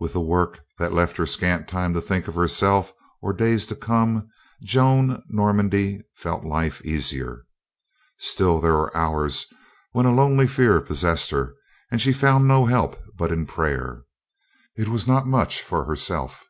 [0.00, 3.76] With a work that left her scant time to think of herself or days to
[3.76, 4.30] come,
[4.62, 7.44] Joan Normandy felt life easier.
[8.16, 9.44] Still there were hours
[9.92, 11.54] when a lonely fear possessed her,
[11.92, 14.04] and she found no help but in prayer.
[14.74, 16.46] It was not much for herself.